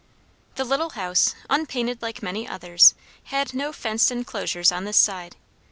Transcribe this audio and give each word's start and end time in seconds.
The 0.55 0.63
little 0.63 0.89
house, 0.89 1.35
unpainted 1.47 2.01
like 2.01 2.23
many 2.23 2.47
others, 2.47 2.95
had 3.25 3.53
no 3.53 3.71
fenced 3.71 4.09
enclosure 4.09 4.63
on 4.73 4.85
this 4.85 4.97
side. 4.97 5.35